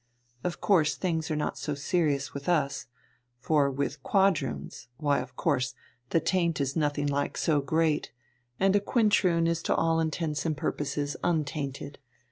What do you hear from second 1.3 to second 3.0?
not so serious with us,